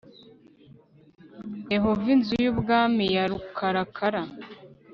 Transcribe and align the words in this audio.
yehova 1.73 2.05
inzu 2.15 2.33
y 2.43 2.49
ubwami 2.51 3.03
ya 3.15 3.23
rukarakara 3.31 4.21